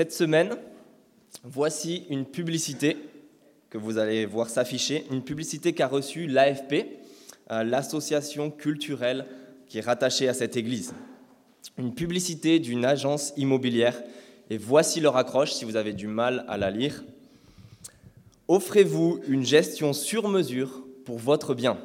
[0.00, 0.56] cette semaine,
[1.44, 2.96] voici une publicité
[3.68, 6.86] que vous allez voir s'afficher, une publicité qu'a reçue l'AFP,
[7.50, 9.26] euh, l'association culturelle
[9.66, 10.94] qui est rattachée à cette église.
[11.76, 14.02] Une publicité d'une agence immobilière,
[14.48, 17.04] et voici leur accroche si vous avez du mal à la lire.
[18.48, 21.76] Offrez-vous une gestion sur mesure pour votre bien.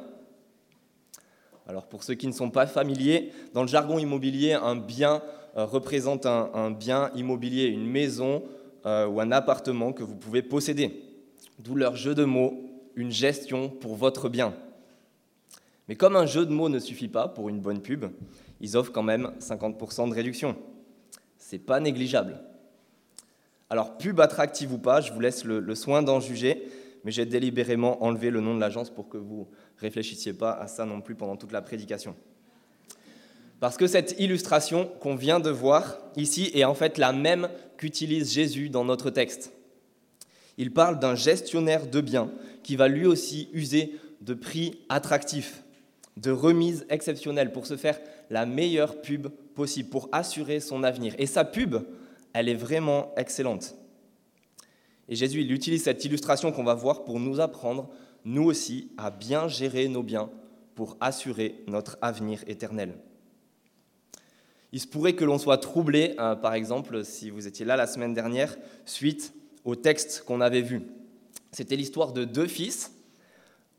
[1.68, 5.22] Alors pour ceux qui ne sont pas familiers, dans le jargon immobilier, un bien
[5.56, 8.42] euh, représente un, bien immobilier, une maison
[8.84, 11.02] euh, ou un appartement que vous pouvez posséder.
[11.58, 12.62] D'où leur jeu de mots,
[12.94, 14.54] une gestion pour votre bien.
[15.88, 18.06] Mais comme un jeu de mots ne suffit pas pour une bonne pub,
[18.60, 20.56] ils offrent quand même 50% de réduction.
[21.38, 22.40] C'est pas négligeable.
[23.70, 26.68] Alors, pub attractive ou pas, je vous laisse le, soin d'en juger,
[27.06, 29.46] mais j'ai délibérément enlevé le nom de l'agence pour que vous
[29.78, 32.16] réfléchissiez pas à ça non plus pendant toute la prédication.
[33.60, 38.32] Parce que cette illustration qu'on vient de voir ici est en fait la même qu'utilise
[38.32, 39.52] Jésus dans notre texte.
[40.58, 42.28] Il parle d'un gestionnaire de biens
[42.64, 45.62] qui va lui aussi user de prix attractifs,
[46.16, 51.14] de remises exceptionnelles pour se faire la meilleure pub possible, pour assurer son avenir.
[51.18, 51.76] Et sa pub,
[52.32, 53.76] elle est vraiment excellente.
[55.08, 57.88] Et Jésus, il utilise cette illustration qu'on va voir pour nous apprendre,
[58.24, 60.30] nous aussi, à bien gérer nos biens
[60.74, 62.94] pour assurer notre avenir éternel.
[64.72, 67.86] Il se pourrait que l'on soit troublé, euh, par exemple, si vous étiez là la
[67.86, 69.32] semaine dernière, suite
[69.64, 70.82] au texte qu'on avait vu.
[71.52, 72.92] C'était l'histoire de deux fils,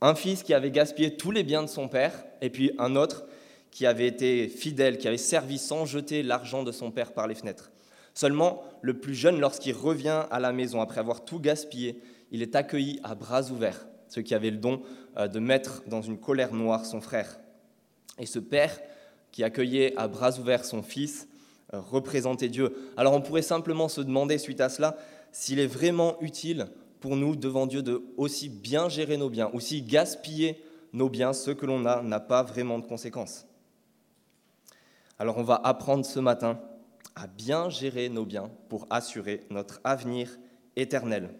[0.01, 3.25] un fils qui avait gaspillé tous les biens de son père, et puis un autre
[3.69, 7.35] qui avait été fidèle, qui avait servi sans jeter l'argent de son père par les
[7.35, 7.71] fenêtres.
[8.17, 12.01] Seulement, le plus jeune, lorsqu'il revient à la maison après avoir tout gaspillé,
[12.31, 14.81] il est accueilli à bras ouverts, ce qui avait le don
[15.17, 17.39] euh, de mettre dans une colère noire son frère.
[18.17, 18.79] Et ce père
[19.31, 21.27] qui accueillait à bras ouverts son fils
[21.75, 22.75] euh, représentait Dieu.
[22.97, 24.97] Alors on pourrait simplement se demander suite à cela
[25.31, 29.83] s'il est vraiment utile pour nous devant Dieu de aussi bien gérer nos biens, aussi
[29.83, 30.59] gaspiller
[30.91, 33.45] nos biens, ce que l'on a n'a pas vraiment de conséquences.
[35.19, 36.59] Alors on va apprendre ce matin
[37.17, 40.37] à bien gérer nos biens pour assurer notre avenir
[40.75, 41.33] éternel.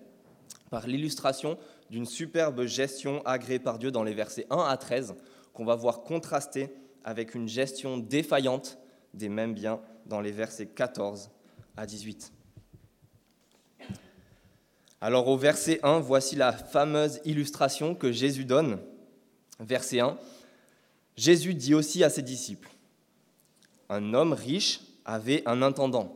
[0.72, 1.60] Par l'illustration
[1.92, 5.14] d'une superbe gestion agréée par Dieu dans les versets 1 à 13,
[5.54, 6.74] qu'on va voir contraster
[7.04, 8.80] avec une gestion défaillante
[9.14, 11.30] des mêmes biens dans les versets 14
[11.78, 12.34] à 18.
[15.00, 18.80] Alors au verset 1, voici la fameuse illustration que Jésus donne.
[19.60, 20.18] Verset 1,
[21.16, 22.72] Jésus dit aussi à ses disciples,
[23.90, 26.14] Un homme riche avait un intendant.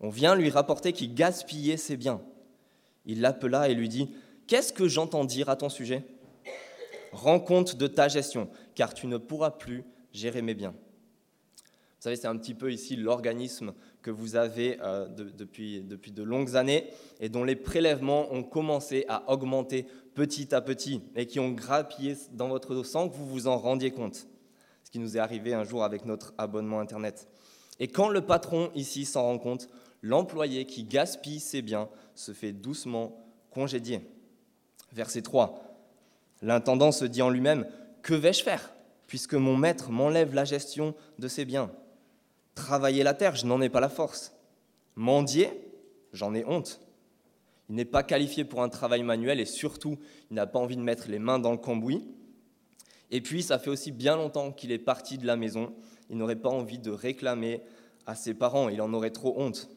[0.00, 2.20] On vient lui rapporter qu'il gaspillait ses biens.
[3.04, 4.10] Il l'appela et lui dit,
[4.46, 6.04] Qu'est-ce que j'entends dire à ton sujet
[7.12, 10.70] Rends compte de ta gestion, car tu ne pourras plus gérer mes biens.
[10.72, 16.22] Vous savez, c'est un petit peu ici l'organisme que vous avez euh, depuis, depuis de
[16.22, 16.88] longues années
[17.18, 22.16] et dont les prélèvements ont commencé à augmenter petit à petit et qui ont grappillé
[22.32, 24.28] dans votre dos sans que vous vous en rendiez compte.
[24.84, 27.28] Ce qui nous est arrivé un jour avec notre abonnement Internet.
[27.78, 29.68] Et quand le patron ici s'en rend compte,
[30.02, 34.00] l'employé qui gaspille ses biens se fait doucement congédier.
[34.92, 35.62] Verset 3.
[36.42, 37.66] L'intendant se dit en lui-même,
[38.02, 38.72] Que vais-je faire,
[39.06, 41.70] puisque mon maître m'enlève la gestion de ses biens?
[42.54, 44.34] Travailler la terre, je n'en ai pas la force.
[44.94, 45.50] Mendier,
[46.12, 46.80] j'en ai honte.
[47.68, 49.98] Il n'est pas qualifié pour un travail manuel et surtout,
[50.30, 52.06] il n'a pas envie de mettre les mains dans le cambouis.
[53.10, 55.74] Et puis, ça fait aussi bien longtemps qu'il est parti de la maison
[56.10, 57.62] il n'aurait pas envie de réclamer
[58.06, 59.68] à ses parents, il en aurait trop honte.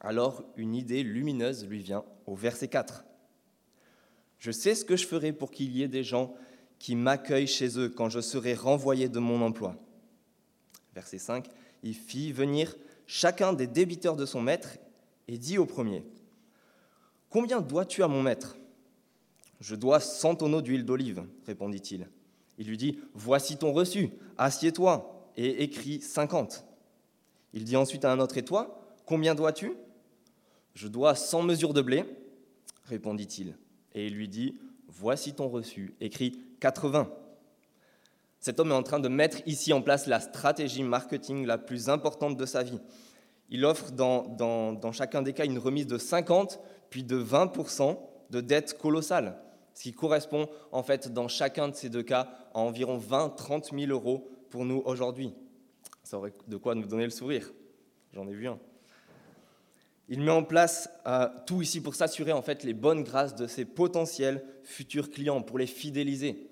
[0.00, 3.04] Alors une idée lumineuse lui vient au verset 4.
[4.38, 6.34] Je sais ce que je ferai pour qu'il y ait des gens
[6.78, 9.76] qui m'accueillent chez eux quand je serai renvoyé de mon emploi.
[10.94, 11.46] Verset 5.
[11.82, 12.74] Il fit venir
[13.06, 14.78] chacun des débiteurs de son maître
[15.28, 16.04] et dit au premier
[17.28, 18.56] Combien dois-tu à mon maître
[19.60, 22.08] Je dois cent tonneaux d'huile d'olive, répondit-il.
[22.56, 26.66] Il lui dit Voici ton reçu, assieds-toi et écrit 50.
[27.54, 29.72] Il dit ensuite à un autre, Et toi, combien dois-tu?
[30.74, 32.04] Je dois 100 mesures de blé,
[32.84, 33.56] répondit-il.
[33.94, 37.10] Et il lui dit, Voici ton reçu, écrit 80.
[38.38, 41.88] Cet homme est en train de mettre ici en place la stratégie marketing la plus
[41.88, 42.80] importante de sa vie.
[43.48, 46.60] Il offre dans, dans chacun des cas une remise de 50
[46.90, 47.98] puis de 20%
[48.28, 49.38] de dette colossale,
[49.74, 53.90] ce qui correspond en fait dans chacun de ces deux cas à environ 20-30 000
[53.92, 55.32] euros pour nous aujourd'hui.
[56.02, 57.50] Ça aurait de quoi nous donner le sourire.
[58.12, 58.58] J'en ai vu un.
[60.08, 63.46] Il met en place euh, tout ici pour s'assurer en fait les bonnes grâces de
[63.46, 66.50] ses potentiels futurs clients, pour les fidéliser.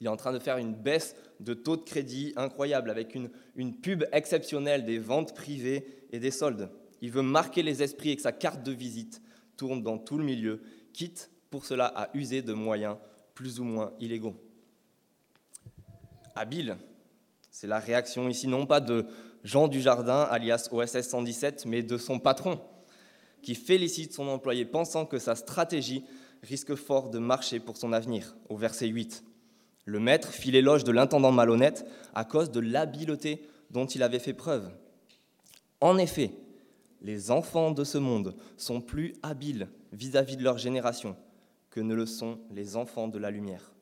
[0.00, 3.30] Il est en train de faire une baisse de taux de crédit incroyable avec une,
[3.56, 6.70] une pub exceptionnelle des ventes privées et des soldes.
[7.00, 9.22] Il veut marquer les esprits et que sa carte de visite
[9.56, 10.60] tourne dans tout le milieu,
[10.92, 12.96] quitte pour cela à user de moyens
[13.34, 14.36] plus ou moins illégaux.
[16.34, 16.76] Habile,
[17.54, 19.06] c'est la réaction ici non pas de
[19.44, 22.60] Jean Dujardin, alias OSS 117, mais de son patron,
[23.42, 26.02] qui félicite son employé pensant que sa stratégie
[26.42, 29.22] risque fort de marcher pour son avenir, au verset 8.
[29.84, 34.34] Le maître fit l'éloge de l'intendant malhonnête à cause de l'habileté dont il avait fait
[34.34, 34.68] preuve.
[35.80, 36.32] En effet,
[37.02, 41.14] les enfants de ce monde sont plus habiles vis-à-vis de leur génération
[41.70, 43.73] que ne le sont les enfants de la lumière.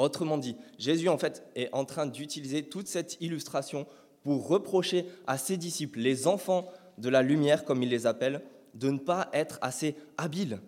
[0.00, 3.86] Autrement dit, Jésus en fait est en train d'utiliser toute cette illustration
[4.22, 6.66] pour reprocher à ses disciples, les enfants
[6.96, 8.40] de la lumière comme il les appelle,
[8.72, 10.58] de ne pas être assez habiles.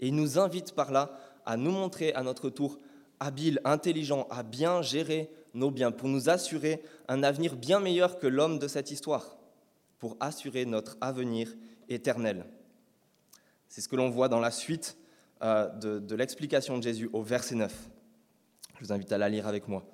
[0.00, 2.80] Et il nous invite par là à nous montrer à notre tour
[3.20, 8.26] habiles, intelligents, à bien gérer nos biens, pour nous assurer un avenir bien meilleur que
[8.26, 9.36] l'homme de cette histoire,
[9.98, 11.54] pour assurer notre avenir
[11.90, 12.46] éternel.
[13.68, 14.96] C'est ce que l'on voit dans la suite
[15.42, 17.90] euh, de, de l'explication de Jésus au verset 9.
[18.74, 19.84] Je vous invite à la lire avec moi.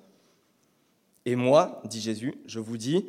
[1.25, 3.05] Et moi, dit Jésus, je vous dis,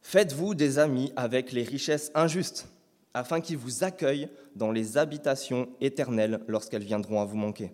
[0.00, 2.68] faites-vous des amis avec les richesses injustes,
[3.14, 7.72] afin qu'ils vous accueillent dans les habitations éternelles lorsqu'elles viendront à vous manquer.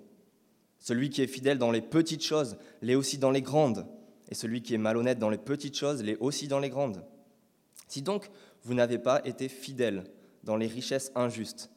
[0.78, 3.86] Celui qui est fidèle dans les petites choses l'est aussi dans les grandes,
[4.30, 7.04] et celui qui est malhonnête dans les petites choses l'est aussi dans les grandes.
[7.88, 8.30] Si donc
[8.62, 10.04] vous n'avez pas été fidèle
[10.44, 11.70] dans les richesses injustes,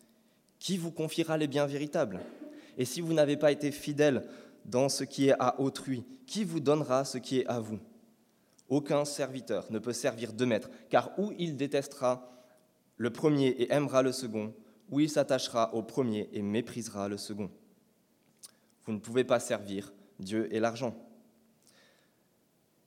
[0.60, 2.22] qui vous confiera les biens véritables?
[2.78, 4.24] Et si vous n'avez pas été fidèle
[4.66, 7.80] dans ce qui est à autrui, qui vous donnera ce qui est à vous?
[8.68, 12.32] Aucun serviteur ne peut servir deux maîtres, car ou il détestera
[12.98, 14.54] le premier et aimera le second,
[14.90, 17.52] ou il s'attachera au premier et méprisera le second.
[18.86, 20.96] Vous ne pouvez pas servir Dieu et l'argent.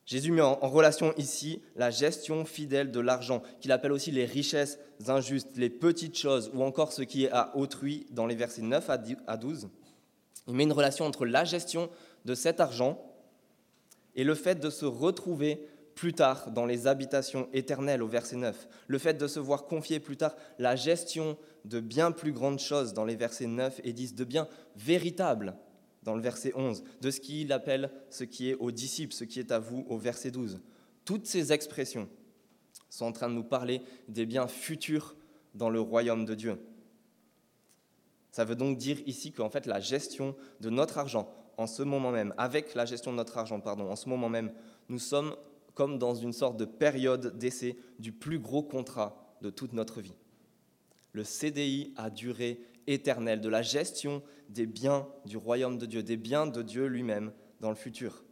[0.07, 4.79] Jésus met en relation ici la gestion fidèle de l'argent, qu'il appelle aussi les richesses
[5.07, 8.89] injustes, les petites choses, ou encore ce qui est à autrui dans les versets 9
[9.27, 9.69] à 12.
[10.49, 11.91] Il met une relation entre la gestion
[12.25, 13.05] de cet argent
[14.15, 15.61] et le fait de se retrouver
[15.95, 19.99] plus tard dans les habitations éternelles au verset 9, le fait de se voir confier
[19.99, 24.15] plus tard la gestion de bien plus grandes choses dans les versets 9 et 10,
[24.15, 24.47] de biens
[24.77, 25.57] véritables
[26.05, 29.41] dans le verset 11, de ce qu'il appelle ce qui est aux disciples, ce qui
[29.41, 30.61] est à vous au verset 12.
[31.05, 32.09] Toutes ces expressions
[32.89, 35.17] sont en train de nous parler des biens futurs
[35.55, 36.59] dans le royaume de Dieu.
[38.31, 41.29] Ça veut donc dire ici qu'en fait la gestion de notre argent
[41.59, 44.53] en ce moment même, avec la gestion de notre argent, pardon, en ce moment même,
[44.89, 45.35] nous sommes
[45.75, 50.15] comme dans une sorte de période d'essai du plus gros contrat de toute notre vie.
[51.13, 56.17] Le CDI a duré éternelle, de la gestion des biens du royaume de Dieu, des
[56.17, 58.25] biens de Dieu lui-même dans le futur.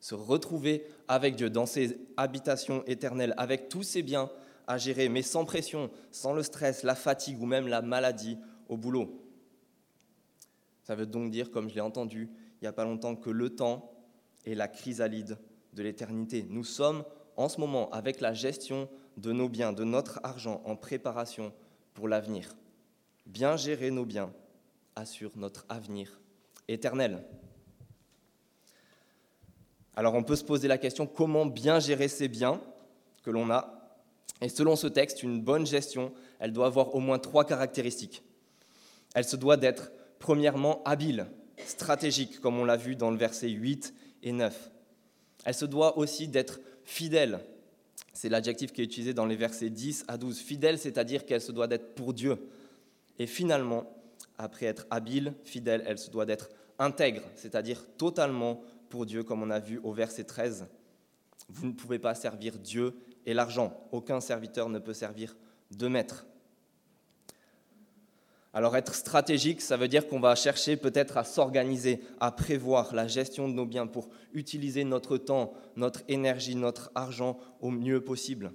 [0.00, 4.30] Se retrouver avec Dieu dans ses habitations éternelles, avec tous ces biens
[4.66, 8.38] à gérer, mais sans pression, sans le stress, la fatigue ou même la maladie
[8.68, 9.20] au boulot.
[10.82, 12.30] Ça veut donc dire, comme je l'ai entendu
[12.60, 13.92] il n'y a pas longtemps, que le temps
[14.46, 15.36] est la chrysalide
[15.74, 16.46] de l'éternité.
[16.48, 17.04] Nous sommes
[17.36, 18.88] en ce moment avec la gestion
[19.18, 21.52] de nos biens, de notre argent en préparation
[21.92, 22.56] pour l'avenir.
[23.26, 24.32] Bien gérer nos biens
[24.96, 26.20] assure notre avenir
[26.68, 27.22] éternel.
[29.96, 32.60] Alors on peut se poser la question comment bien gérer ces biens
[33.22, 33.73] que l'on a
[34.44, 38.22] Et selon ce texte, une bonne gestion, elle doit avoir au moins trois caractéristiques.
[39.14, 41.28] Elle se doit d'être premièrement habile,
[41.64, 44.70] stratégique, comme on l'a vu dans le verset 8 et 9.
[45.46, 47.40] Elle se doit aussi d'être fidèle.
[48.12, 50.38] C'est l'adjectif qui est utilisé dans les versets 10 à 12.
[50.38, 52.36] Fidèle, c'est-à-dire qu'elle se doit d'être pour Dieu.
[53.18, 53.96] Et finalement,
[54.36, 58.60] après être habile, fidèle, elle se doit d'être intègre, c'est-à-dire totalement
[58.90, 60.66] pour Dieu, comme on a vu au verset 13.
[61.48, 62.94] Vous ne pouvez pas servir Dieu
[63.26, 63.88] et l'argent.
[63.92, 65.36] Aucun serviteur ne peut servir
[65.70, 66.26] deux maîtres.
[68.52, 73.08] Alors être stratégique, ça veut dire qu'on va chercher peut-être à s'organiser, à prévoir la
[73.08, 78.52] gestion de nos biens pour utiliser notre temps, notre énergie, notre argent au mieux possible.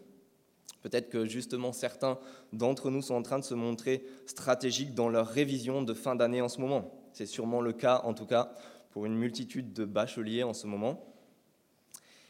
[0.82, 2.18] Peut-être que justement certains
[2.54, 6.42] d'entre nous sont en train de se montrer stratégiques dans leur révision de fin d'année
[6.42, 6.94] en ce moment.
[7.12, 8.54] C'est sûrement le cas, en tout cas,
[8.92, 11.14] pour une multitude de bacheliers en ce moment.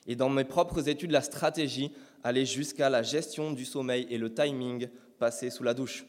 [0.08, 1.91] Et dans mes propres études, la stratégie
[2.24, 6.06] allait jusqu'à la gestion du sommeil et le timing passé sous la douche.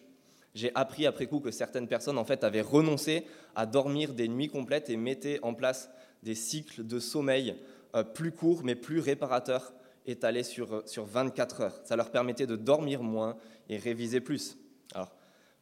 [0.54, 3.24] J'ai appris après coup que certaines personnes en fait avaient renoncé
[3.54, 5.90] à dormir des nuits complètes et mettaient en place
[6.22, 7.56] des cycles de sommeil
[7.94, 9.72] euh, plus courts mais plus réparateurs
[10.06, 11.80] étalés sur, sur 24 heures.
[11.84, 13.36] Ça leur permettait de dormir moins
[13.68, 14.56] et réviser plus.
[14.94, 15.12] Alors,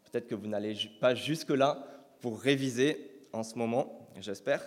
[0.04, 1.84] peut-être que vous n'allez pas jusque-là
[2.20, 4.62] pour réviser en ce moment, j'espère.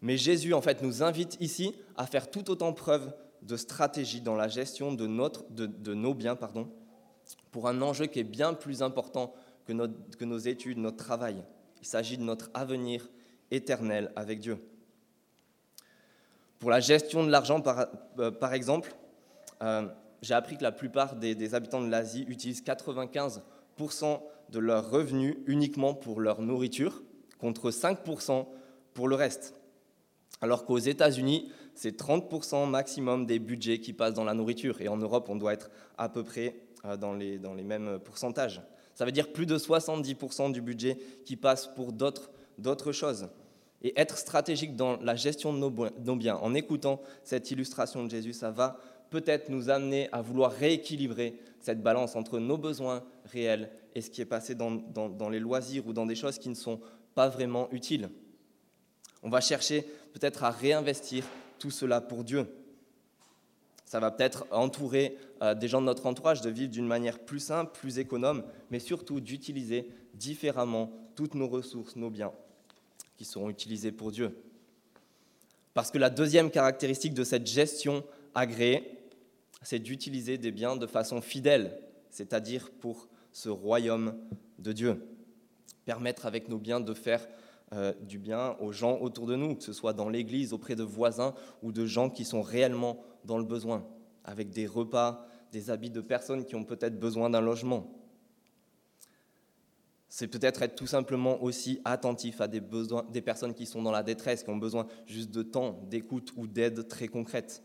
[0.00, 4.36] Mais Jésus, en fait, nous invite ici à faire tout autant preuve de stratégie dans
[4.36, 6.70] la gestion de, notre, de, nos biens pardon,
[7.50, 9.34] pour un enjeu qui est bien plus important
[9.66, 9.72] que,
[10.16, 11.42] que nos études, notre travail.
[11.80, 13.08] Il s'agit de notre avenir
[13.50, 14.58] éternel avec Dieu.
[16.58, 18.94] Pour la gestion de l'argent, par, euh, par, exemple,
[19.62, 19.88] euh,
[20.22, 23.40] j'ai appris que la plupart des, des habitants de l'Asie utilisent 95%
[24.50, 27.02] de leurs revenus uniquement pour leur nourriture,
[27.38, 28.46] contre 5%
[28.94, 29.54] pour le reste.
[30.40, 34.80] Alors qu'aux États-Unis, c'est 30% maximum des budgets qui passent dans la nourriture.
[34.80, 37.98] Et en Europe, on doit être à peu près euh, dans les, dans les mêmes
[38.04, 38.62] pourcentages.
[38.94, 43.28] Ça veut dire plus de 70% du budget qui passe pour d'autres choses.
[43.82, 48.32] Et être stratégique dans la gestion de nos biens, en écoutant cette illustration de Jésus,
[48.32, 48.78] ça va
[49.10, 54.20] peut-être nous amener à vouloir rééquilibrer cette balance entre nos besoins réels et ce qui
[54.20, 56.80] est passé dans, dans les loisirs ou dans des choses qui ne sont
[57.14, 58.08] pas vraiment utiles.
[59.22, 61.24] On va chercher peut-être à réinvestir
[61.62, 62.44] tout cela pour Dieu.
[63.84, 67.38] Ça va peut-être entourer euh, des gens de notre entourage de vivre d'une manière plus
[67.38, 68.42] simple, plus économe,
[68.72, 72.32] mais surtout d'utiliser différemment toutes nos ressources, nos biens,
[73.16, 74.36] qui seront utilisés pour Dieu.
[75.72, 78.02] Parce que la deuxième caractéristique de cette gestion
[78.34, 78.98] agréée,
[79.62, 81.78] c'est d'utiliser des biens de façon fidèle,
[82.10, 84.16] c'est-à-dire pour ce royaume
[84.58, 85.00] de Dieu.
[85.84, 87.24] Permettre avec nos biens de faire
[87.72, 90.82] euh, du bien aux gens autour de nous, que ce soit dans l'Église, auprès de
[90.82, 93.86] voisins ou de gens qui sont réellement dans le besoin,
[94.24, 97.90] avec des repas, des habits de personnes qui ont peut-être besoin d'un logement.
[100.10, 103.90] C'est peut-être être tout simplement aussi attentif à des, besoins, des personnes qui sont dans
[103.90, 107.62] la détresse, qui ont besoin juste de temps, d'écoute ou d'aide très concrète.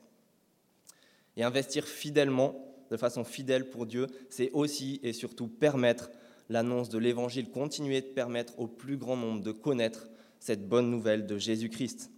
[1.36, 2.56] Et investir fidèlement,
[2.90, 6.10] de façon fidèle pour Dieu, c'est aussi et surtout permettre
[6.50, 11.26] l'annonce de l'Évangile, continuer de permettre au plus grand nombre de connaître cette bonne nouvelle
[11.26, 12.12] de Jésus-Christ.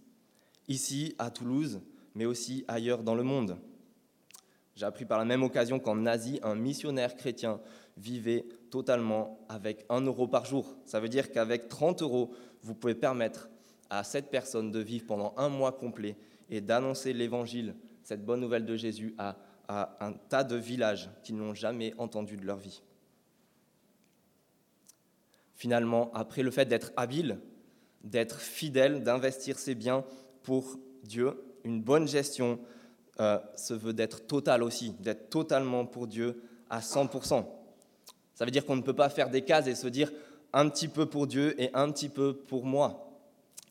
[0.68, 1.80] Ici, à Toulouse,
[2.14, 3.58] mais aussi ailleurs dans le monde.
[4.76, 7.60] J'ai appris par la même occasion qu'en Asie, un missionnaire chrétien
[7.96, 10.76] vivait totalement avec 1 euro par jour.
[10.86, 12.30] Ça veut dire qu'avec 30 euros,
[12.62, 13.50] vous pouvez permettre
[13.90, 16.16] à cette personne de vivre pendant un mois complet
[16.48, 19.36] et d'annoncer l'évangile, cette bonne nouvelle de Jésus, à,
[19.68, 22.82] à un tas de villages qui n'ont jamais entendu de leur vie
[25.60, 27.38] finalement, après le fait d'être habile,
[28.02, 30.06] d'être fidèle, d'investir ses biens
[30.42, 32.58] pour Dieu, une bonne gestion
[33.20, 37.44] euh, se veut d'être total aussi, d'être totalement pour Dieu à 100%.
[38.34, 40.10] Ça veut dire qu'on ne peut pas faire des cases et se dire
[40.54, 43.12] un petit peu pour Dieu et un petit peu pour moi.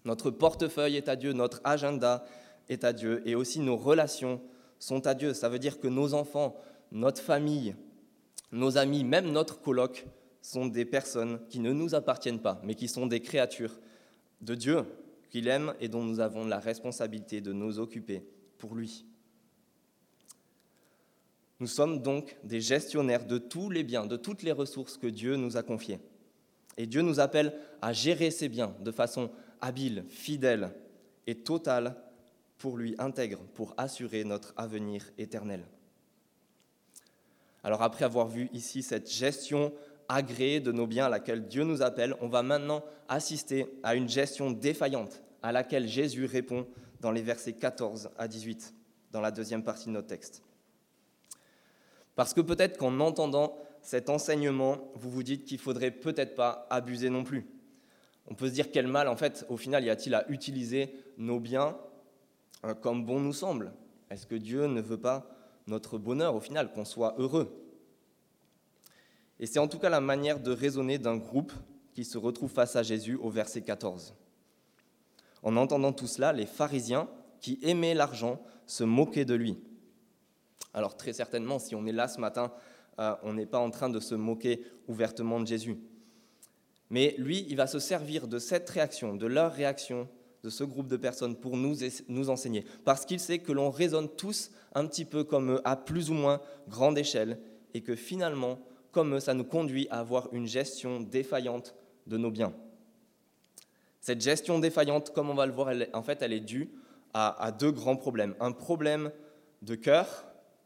[0.06, 2.24] Notre portefeuille est à Dieu, notre agenda
[2.70, 4.40] est à Dieu et aussi nos relations
[4.78, 5.34] sont à Dieu.
[5.34, 6.56] Ça veut dire que nos enfants,
[6.92, 7.76] notre famille,
[8.52, 10.06] nos amis, même notre colloque
[10.42, 13.80] sont des personnes qui ne nous appartiennent pas, mais qui sont des créatures
[14.42, 14.84] de Dieu
[15.30, 18.24] qu'il aime et dont nous avons la responsabilité de nous occuper
[18.58, 19.06] pour lui.
[21.60, 25.36] Nous sommes donc des gestionnaires de tous les biens, de toutes les ressources que Dieu
[25.36, 26.00] nous a confiées.
[26.78, 29.30] Et Dieu nous appelle à gérer ces biens de façon
[29.60, 30.72] habile, fidèle
[31.28, 31.96] et totale
[32.58, 35.66] pour lui intègre, pour assurer notre avenir éternel.
[37.64, 39.74] Alors après avoir vu ici cette gestion
[40.10, 44.10] agréée de nos biens à laquelle Dieu nous appelle, on va maintenant assister à une
[44.10, 46.68] gestion défaillante à laquelle Jésus répond
[47.00, 48.74] dans les versets 14 à 18,
[49.12, 50.44] dans la deuxième partie de notre texte.
[52.16, 57.10] Parce que peut-être qu'en entendant cet enseignement, vous vous dites qu'il faudrait peut-être pas abuser
[57.10, 57.48] non plus.
[58.28, 61.40] On peut se dire quel mal, en fait, au final, y a-t-il à utiliser nos
[61.40, 61.78] biens
[62.66, 63.72] euh, comme bon nous semble?
[64.10, 65.30] Est-ce que Dieu ne veut pas
[65.68, 67.69] notre bonheur, au final, qu'on soit heureux?
[69.40, 71.54] Et c'est en tout cas la manière de raisonner d'un groupe
[71.94, 74.14] qui se retrouve face à Jésus au verset 14.
[75.44, 79.58] En entendant tout cela, les pharisiens, qui aimaient l'argent, se moquaient de lui.
[80.74, 82.52] Alors très certainement, si on est là ce matin,
[83.00, 85.78] euh, on n'est pas en train de se moquer ouvertement de Jésus.
[86.90, 90.10] Mais lui, il va se servir de cette réaction, de leur réaction,
[90.44, 91.78] de ce groupe de personnes pour nous,
[92.08, 92.66] nous enseigner.
[92.84, 96.14] Parce qu'il sait que l'on raisonne tous un petit peu comme eux, à plus ou
[96.14, 97.40] moins grande échelle,
[97.74, 98.60] et que finalement,
[98.92, 101.76] comme ça nous conduit à avoir une gestion défaillante
[102.08, 102.54] de nos biens.
[104.02, 106.70] Cette gestion défaillante, comme on va le voir, en fait, elle est due
[107.14, 108.36] à, à deux grands problèmes.
[108.40, 109.12] Un problème
[109.62, 110.26] de cœur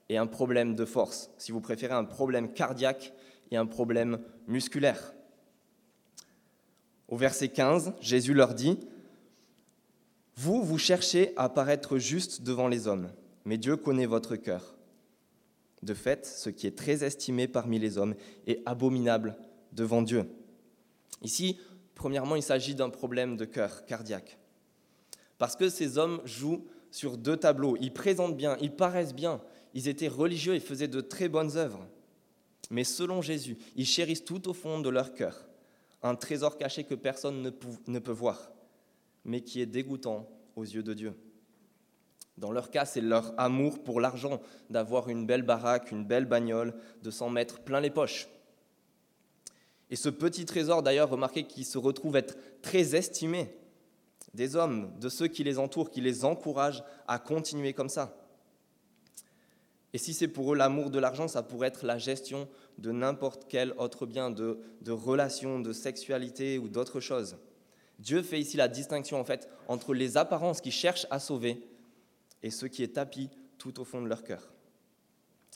[0.10, 1.32] et un problème de force.
[1.38, 3.14] Si vous préférez, un problème cardiaque
[3.52, 5.14] et un problème musculaire.
[7.08, 8.80] Au verset 15, Jésus leur dit,
[10.36, 13.12] Vous, vous cherchez à paraître juste devant les hommes,
[13.46, 14.76] mais Dieu connaît votre cœur.
[15.84, 18.16] De fait, ce qui est très estimé parmi les hommes
[18.48, 19.36] est abominable
[19.74, 20.24] devant Dieu.
[21.22, 21.60] Ici,
[21.94, 24.38] premièrement, il s'agit d'un problème de cœur cardiaque.
[25.38, 27.76] Parce que ces hommes jouent sur deux tableaux.
[27.82, 29.42] Ils présentent bien, ils paraissent bien,
[29.74, 31.86] ils étaient religieux et faisaient de très bonnes œuvres.
[32.70, 35.46] Mais selon Jésus, ils chérissent tout au fond de leur cœur
[36.02, 37.54] un trésor caché que personne
[37.88, 38.52] ne peut voir,
[39.26, 41.14] mais qui est dégoûtant aux yeux de Dieu.
[42.38, 46.74] Dans leur cas, c'est leur amour pour l'argent, d'avoir une belle baraque, une belle bagnole,
[47.02, 48.28] de s'en mettre plein les poches.
[49.90, 53.56] Et ce petit trésor, d'ailleurs, remarquez qu'il se retrouve être très estimé
[54.34, 58.18] des hommes, de ceux qui les entourent, qui les encouragent à continuer comme ça.
[59.94, 62.48] Et si c'est pour eux l'amour de l'argent, ça pourrait être la gestion
[62.80, 67.38] de n'importe quel autre bien, de, de relations, de sexualité ou d'autres choses.
[68.00, 71.62] Dieu fait ici la distinction en fait entre les apparences qui cherchent à sauver
[72.44, 74.54] et ce qui est tapis tout au fond de leur cœur.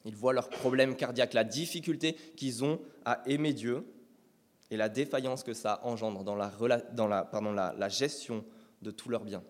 [0.06, 3.86] Ils voient leurs problèmes cardiaques, la difficulté qu'ils ont à aimer Dieu
[4.72, 8.46] et la défaillance que ça engendre dans la, gestion
[8.82, 9.44] de tous leurs biens.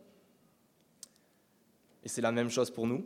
[2.04, 3.06] Et c'est la même chose pour nous.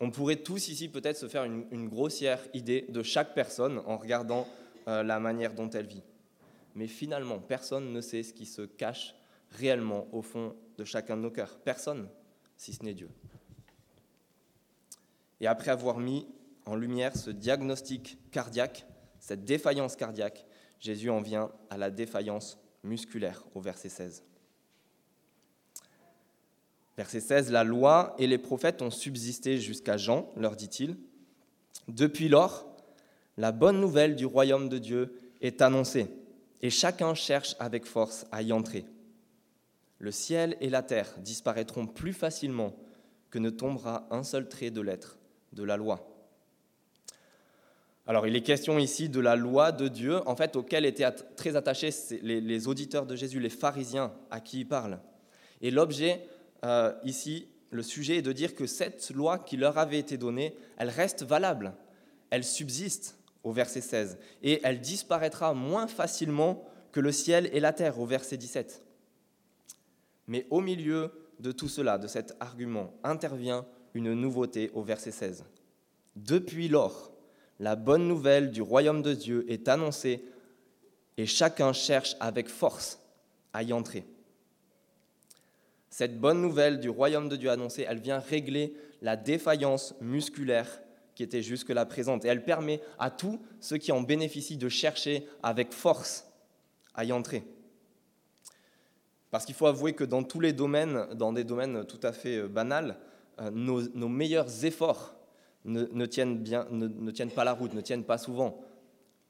[0.00, 4.46] On pourrait tous ici peut-être se faire une, grossière idée de chaque personne en regardant
[4.86, 6.04] euh, la manière dont elle vit.
[6.74, 9.14] Mais finalement, personne ne sait ce qui se cache
[9.50, 11.58] réellement au fond de chacun de nos cœurs.
[11.64, 12.08] Personne,
[12.58, 13.08] si ce n'est Dieu.
[15.40, 16.26] Et après avoir mis
[16.66, 18.86] en lumière ce diagnostic cardiaque,
[19.20, 20.44] cette défaillance cardiaque,
[20.80, 24.22] Jésus en vient à la défaillance musculaire au verset 16.
[26.96, 30.96] Verset 16, la loi et les prophètes ont subsisté jusqu'à Jean, leur dit-il.
[31.86, 32.66] Depuis lors,
[33.36, 36.08] la bonne nouvelle du royaume de Dieu est annoncée,
[36.60, 38.84] et chacun cherche avec force à y entrer.
[39.98, 42.74] Le ciel et la terre disparaîtront plus facilement
[43.30, 45.18] que ne tombera un seul trait de lettre
[45.52, 46.08] de la loi.
[48.06, 51.56] Alors, il est question ici de la loi de Dieu, en fait, auquel étaient très
[51.56, 51.90] attachés
[52.22, 54.98] les, auditeurs de Jésus, les pharisiens à qui il parle.
[55.60, 56.26] Et l'objet
[56.64, 60.54] euh, ici, le sujet est de dire que cette loi qui leur avait été donnée,
[60.78, 61.74] elle reste valable,
[62.30, 67.74] elle subsiste au verset 16, et elle disparaîtra moins facilement que le ciel et la
[67.74, 68.87] terre au verset 17.
[70.28, 71.10] Mais au milieu
[71.40, 75.44] de tout cela, de cet argument, intervient une nouveauté au verset 16.
[76.16, 77.12] Depuis lors,
[77.58, 80.24] la bonne nouvelle du royaume de Dieu est annoncée
[81.16, 83.00] et chacun cherche avec force
[83.52, 84.04] à y entrer.
[85.90, 90.80] Cette bonne nouvelle du royaume de Dieu annoncée, elle vient régler la défaillance musculaire
[91.14, 92.24] qui était jusque-là présente.
[92.24, 96.30] Et elle permet à tous ceux qui en bénéficient de chercher avec force
[96.94, 97.42] à y entrer.
[99.30, 102.38] Parce qu'il faut avouer que dans tous les domaines, dans des domaines tout à fait
[102.38, 102.96] euh, banals,
[103.40, 105.14] euh, nos, meilleurs efforts
[105.64, 108.60] ne, tiennent bien, ne tiennent pas la route, ne tiennent pas souvent.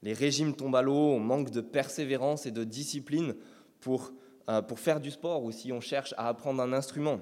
[0.01, 3.35] Les régimes tombent à l'eau, on manque de persévérance et de discipline
[3.81, 4.13] pour
[4.49, 7.19] euh, pour faire du sport ou si on cherche à apprendre un instrument.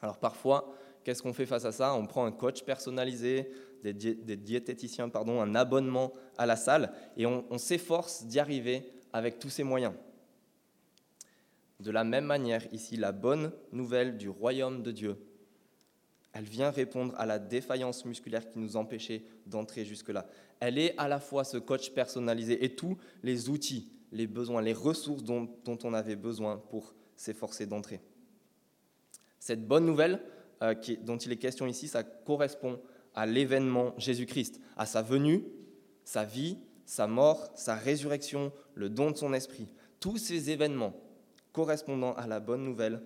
[0.00, 0.72] Alors parfois,
[1.04, 1.92] qu'est-ce qu'on fait face à ça?
[1.92, 3.50] On prend un coach personnalisé,
[3.84, 9.50] des, diététiciens, pardon, un abonnement à la salle et on, s'efforce d'y arriver avec tous
[9.50, 9.92] ces moyens.
[11.80, 15.16] De la même manière, ici, la bonne nouvelle du royaume de Dieu,
[16.32, 20.26] elle vient répondre à la défaillance musculaire qui nous empêchait d'entrer jusque-là.
[20.60, 24.72] Elle est à la fois ce coach personnalisé et tous les outils les besoins, les
[24.72, 28.00] ressources dont, on avait besoin pour s'efforcer d'entrer.
[29.38, 30.20] Cette bonne nouvelle
[30.62, 32.80] euh, dont il est question ici, ça correspond
[33.14, 35.44] à l'événement Jésus-Christ, à sa venue,
[36.04, 39.68] sa vie, sa mort, sa résurrection, le don de son esprit.
[40.00, 40.94] Tous ces événements
[41.52, 43.02] correspondant à la bonne nouvelle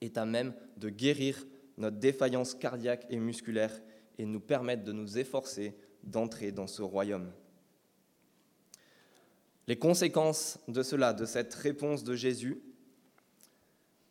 [0.00, 1.46] est à même de guérir
[1.78, 3.72] notre défaillance cardiaque et musculaire
[4.18, 7.32] et nous permettre de nous efforcer d'entrer dans ce royaume.
[9.66, 12.60] Les conséquences de cela, de cette réponse de Jésus,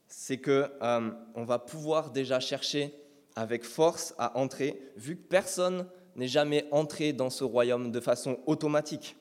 [0.08, 2.94] c'est que euh, on va pouvoir déjà chercher
[3.36, 8.40] avec force à entrer, vu que personne n'est jamais entré dans ce royaume de façon
[8.46, 9.16] automatique.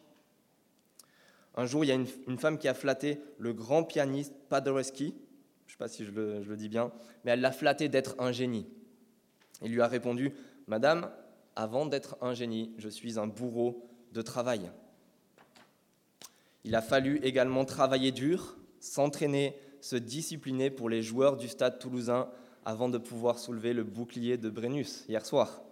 [1.55, 5.15] Un jour, il y a une, femme qui a flatté le grand pianiste Paderewski,
[5.67, 6.93] je ne sais pas si je le, je le dis bien,
[7.25, 8.67] mais elle l'a flatté d'être un génie.
[9.62, 10.33] Il lui a répondu,
[10.67, 11.11] Madame,
[11.55, 14.71] avant d'être un génie, je suis un bourreau de travail.
[16.65, 22.31] Il a fallu également travailler dur, s'entraîner, se discipliner pour les joueurs du stade toulousain
[22.65, 25.62] avant de pouvoir soulever le bouclier de Brennus hier soir.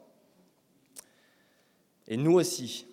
[2.09, 2.87] Et nous aussi,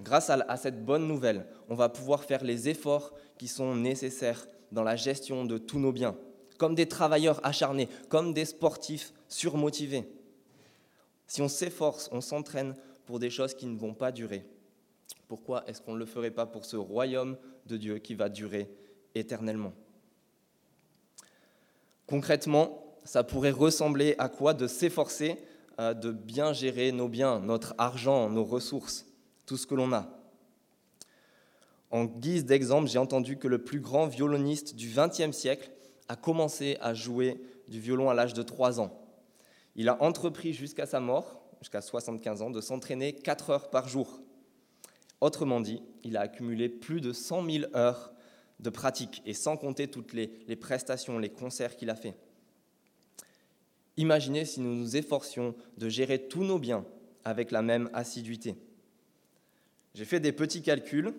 [0.00, 4.82] grâce à cette bonne nouvelle, on va pouvoir faire les efforts qui sont nécessaires dans
[4.82, 6.16] la gestion de tous nos biens,
[6.58, 10.08] comme des travailleurs acharnés, comme des sportifs surmotivés.
[11.26, 12.74] Si on s'efforce, on s'entraîne
[13.06, 14.44] pour des choses qui ne vont pas durer,
[15.28, 18.68] pourquoi est-ce qu'on ne le ferait pas pour ce royaume de Dieu qui va durer
[19.14, 19.72] éternellement?
[22.06, 25.38] Concrètement, ça pourrait ressembler à quoi de s'efforcer
[25.80, 29.06] euh, de bien gérer nos biens, notre argent, nos ressources,
[29.46, 30.08] tout ce que l'on a.
[31.90, 35.70] En guise d'exemple, j'ai entendu que le plus grand violoniste du XXe siècle
[36.08, 39.00] a commencé à jouer du violon à l'âge de 3 ans.
[39.76, 44.20] Il a entrepris jusqu'à sa mort, jusqu'à 75 ans, de s'entraîner 4 heures par jour.
[45.20, 48.12] Autrement dit, il a accumulé plus de 100 000 heures
[48.60, 52.14] de pratique, et sans compter toutes les, prestations, les concerts qu'il a fait.
[53.96, 56.84] Imaginez si nous nous efforcions de gérer tous nos biens
[57.24, 58.56] avec la même assiduité.
[59.94, 61.14] J'ai fait des petits calculs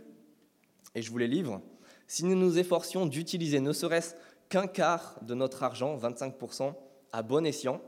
[0.93, 1.61] et je vous les livre.
[2.07, 4.15] Si nous nous efforcions d'utiliser ne serait-ce
[4.49, 6.73] qu'un quart de notre argent, 25%,
[7.11, 7.81] à bon escient,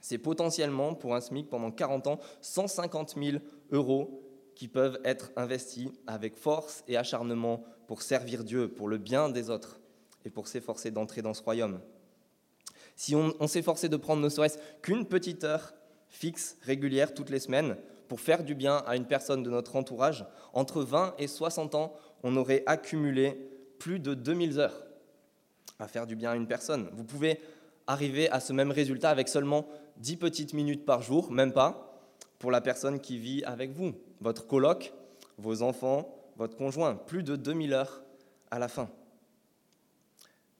[0.00, 3.38] c'est potentiellement pour un SMIC pendant 40 ans 150 000
[3.70, 4.20] euros
[4.54, 9.50] qui peuvent être investis avec force et acharnement pour servir Dieu, pour le bien des
[9.50, 9.80] autres
[10.24, 11.80] et pour s'efforcer d'entrer dans ce royaume.
[12.96, 15.74] Si on, s'efforçait de prendre ne serait-ce qu'une petite heure
[16.08, 17.76] fixe, régulière, toutes les semaines,
[18.14, 21.96] pour faire du bien à une personne de notre entourage, entre 20 et 60 ans,
[22.22, 23.50] on aurait accumulé
[23.80, 24.84] plus de 2000 heures
[25.80, 26.88] à faire du bien à une personne.
[26.92, 27.40] Vous pouvez
[27.88, 32.00] arriver à ce même résultat avec seulement 10 petites minutes par jour, même pas,
[32.38, 34.92] pour la personne qui vit avec vous, votre coloc,
[35.36, 38.00] vos enfants, votre conjoint, plus de 2000 heures
[38.52, 38.88] à la fin.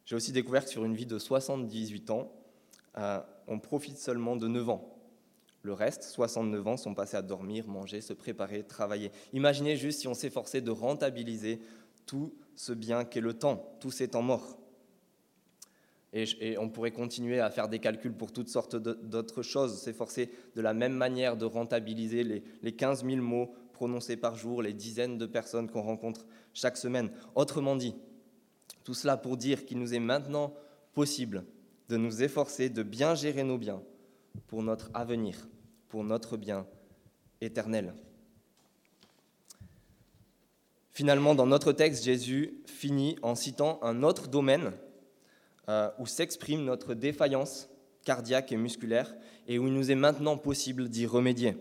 [0.06, 2.32] J'ai aussi découvert que sur une vie de 78 ans,
[2.98, 4.93] euh, on profite seulement de 9 ans.
[5.64, 9.11] Le reste, 69 ans, sont passés à dormir, manger, se préparer, travailler.
[9.33, 11.59] Imaginez juste si on s'efforçait de rentabiliser
[12.05, 14.59] tout ce bien qu'est le temps, tous ces temps morts.
[16.12, 20.61] Et, on pourrait continuer à faire des calculs pour toutes sortes d'autres choses, s'efforcer de
[20.61, 25.16] la même manière de rentabiliser les, les 15 000 mots prononcés par jour, les dizaines
[25.16, 27.11] de personnes qu'on rencontre chaque semaine.
[27.35, 27.96] Autrement dit,
[28.85, 30.53] tout cela pour dire qu'il nous est maintenant
[30.92, 31.46] possible
[31.88, 33.83] de nous efforcer de bien gérer nos biens
[34.46, 35.48] pour notre avenir,
[35.94, 36.66] pour notre bien
[37.40, 37.94] éternel.
[40.90, 44.72] Finalement, dans notre texte, Jésus finit en citant un autre domaine
[45.68, 47.68] euh, où s'exprime notre défaillance
[48.04, 49.14] cardiaque et musculaire
[49.46, 51.57] et où il nous est maintenant possible d'y remédier.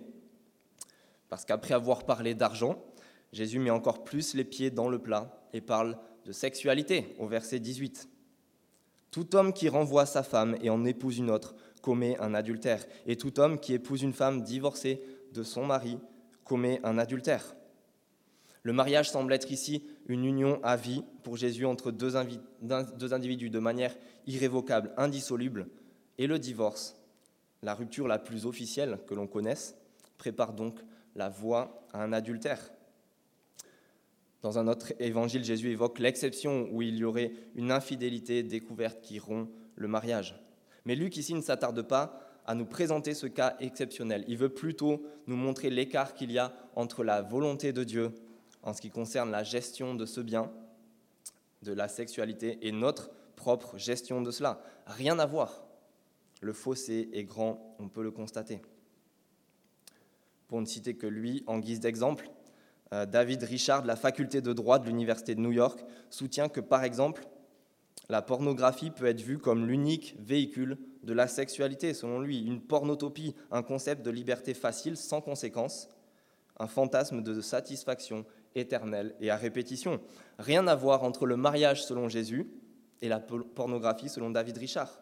[1.30, 2.84] Parce qu'après avoir parlé d'argent,
[3.34, 7.60] Jésus met encore plus les pieds dans le plat et parle de sexualité au verset
[7.60, 8.10] 18.
[9.12, 13.18] Tout homme qui renvoie sa femme et en épouse une autre commet un adultère, et
[13.18, 16.00] tout homme qui épouse une femme divorcée de son mari
[16.46, 17.56] commet un adultère.
[18.64, 23.60] Le mariage semble être ici une union à vie pour Jésus entre deux, individus de
[23.60, 25.68] manière irrévocable, indissoluble,
[26.18, 26.96] et le divorce,
[27.62, 29.76] la rupture la plus officielle que l'on connaisse,
[30.18, 30.80] prépare donc
[31.16, 32.72] la voie à un adultère.
[34.42, 39.20] Dans un autre évangile, Jésus évoque l'exception où il y aurait une infidélité découverte qui
[39.20, 40.43] rompt le mariage.
[40.86, 44.26] Mais Luc ici ne s'attarde pas à nous présenter ce cas exceptionnel.
[44.28, 48.12] Il veut plutôt nous montrer l'écart qu'il y a entre la volonté de Dieu
[48.64, 50.52] en ce qui concerne la gestion de ce bien,
[51.62, 54.62] de la sexualité, et notre propre gestion de cela.
[54.86, 55.64] Rien à voir.
[56.42, 58.62] Le fossé est grand, on peut le constater.
[60.48, 62.30] Pour ne citer que lui, en guise d'exemple,
[62.94, 66.60] euh, David Richard de la faculté de droit de l'Université de New York soutient que,
[66.60, 67.26] par exemple,
[68.10, 73.36] la pornographie peut être vue comme l'unique véhicule de la sexualité, selon lui, une pornotopie,
[73.52, 75.90] un concept de liberté facile sans conséquence,
[76.60, 80.02] un fantasme de satisfaction éternelle et à répétition.
[80.38, 82.48] Rien à voir entre le mariage selon Jésus
[83.02, 85.00] et la pornographie selon David Richard.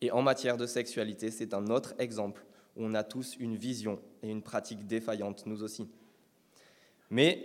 [0.00, 2.44] Et en matière de sexualité, c'est un autre exemple
[2.76, 5.88] où on a tous une vision et une pratique défaillante, nous aussi.
[7.10, 7.44] Mais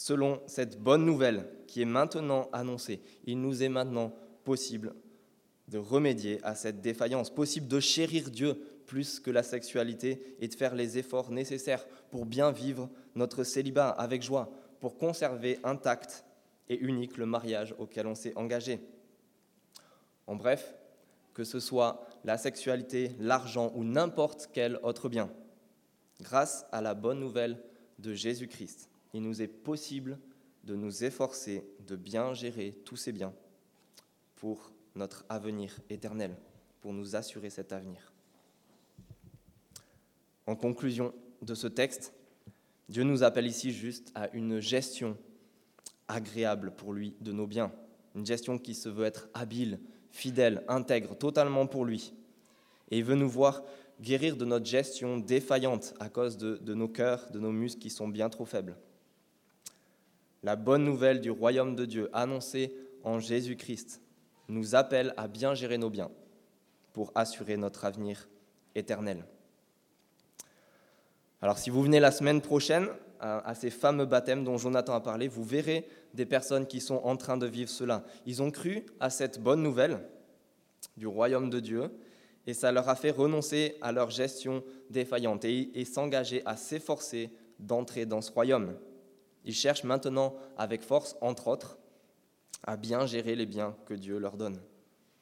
[0.00, 4.94] selon cette bonne nouvelle qui est maintenant annoncée, il nous est maintenant possible
[5.68, 10.54] de remédier à cette défaillance, possible de chérir Dieu plus que la sexualité et de
[10.54, 16.24] faire les efforts nécessaires pour bien vivre notre célibat avec joie, pour conserver intact
[16.70, 18.80] et unique le mariage auquel on s'est engagé.
[20.26, 20.74] En bref,
[21.34, 25.30] que ce soit la sexualité, l'argent ou n'importe quel autre bien,
[26.22, 27.62] grâce à la bonne nouvelle
[27.98, 30.18] de Jésus-Christ, il nous est possible
[30.64, 33.32] de nous efforcer de bien gérer tous ces biens
[34.36, 36.36] pour notre avenir éternel,
[36.80, 38.12] pour nous assurer cet avenir.
[40.46, 42.12] En conclusion de ce texte,
[42.88, 45.16] Dieu nous appelle ici juste à une gestion
[46.08, 47.72] agréable pour lui de nos biens,
[48.14, 49.78] une gestion qui se veut être habile,
[50.10, 52.12] fidèle, intègre, totalement pour lui.
[52.90, 53.62] Et il veut nous voir
[54.00, 58.08] guérir de notre gestion défaillante à cause de, nos cœurs, de nos muscles qui sont
[58.08, 58.76] bien trop faibles.
[60.42, 62.74] La bonne nouvelle du royaume de Dieu annoncée
[63.04, 64.00] en Jésus-Christ
[64.48, 66.10] nous appelle à bien gérer nos biens
[66.92, 68.28] pour assurer notre avenir
[68.74, 69.24] éternel.
[71.42, 72.88] Alors si vous venez la semaine prochaine
[73.20, 77.16] à, ces fameux baptêmes dont Jonathan a parlé, vous verrez des personnes qui sont en
[77.16, 78.04] train de vivre cela.
[78.24, 80.00] Ils ont cru à cette bonne nouvelle
[80.96, 81.90] du royaume de Dieu
[82.46, 88.06] et ça leur a fait renoncer à leur gestion défaillante et, s'engager à s'efforcer d'entrer
[88.06, 88.74] dans ce royaume.
[89.44, 91.78] Ils cherchent maintenant avec force, entre autres,
[92.62, 94.60] à bien gérer les biens que Dieu leur donne.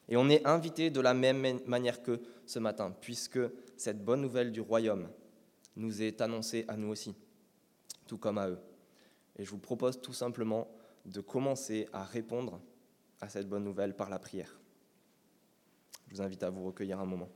[0.09, 3.41] Et on est invité de la même manière que ce matin, puisque
[3.77, 5.09] cette bonne nouvelle du royaume
[5.77, 7.15] nous est annoncée à nous aussi,
[8.07, 8.59] tout comme à eux.
[9.37, 10.67] Et je vous propose tout simplement
[11.05, 12.61] de commencer à répondre
[13.21, 14.61] à cette bonne nouvelle par la prière.
[16.09, 17.29] Je vous invite à vous recueillir un moment.